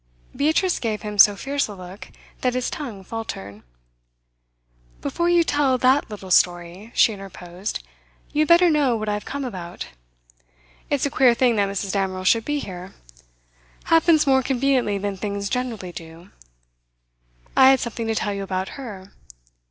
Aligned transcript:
Beatrice 0.35 0.79
gave 0.79 1.03
him 1.03 1.19
so 1.19 1.35
fierce 1.35 1.67
a 1.67 1.75
look, 1.75 2.07
that 2.39 2.55
his 2.55 2.71
tongue 2.71 3.03
faltered. 3.03 3.61
'Before 5.01 5.29
you 5.29 5.43
tell 5.43 5.77
that 5.77 6.09
little 6.09 6.31
story,' 6.31 6.91
she 6.95 7.13
interposed, 7.13 7.83
'you 8.33 8.41
had 8.41 8.47
better 8.47 8.67
know 8.71 8.95
what 8.95 9.07
I've 9.07 9.25
come 9.25 9.45
about. 9.45 9.89
It's 10.89 11.05
a 11.05 11.11
queer 11.11 11.35
thing 11.35 11.55
that 11.57 11.69
Mrs. 11.69 11.91
Damerel 11.91 12.23
should 12.23 12.45
be 12.45 12.57
here; 12.57 12.95
happens 13.93 14.25
more 14.25 14.41
conveniently 14.41 14.97
than 14.97 15.17
things 15.17 15.51
generally 15.51 15.91
do. 15.91 16.31
I 17.55 17.69
had 17.69 17.79
something 17.79 18.07
to 18.07 18.15
tell 18.15 18.33
you 18.33 18.41
about 18.41 18.69
her. 18.69 19.11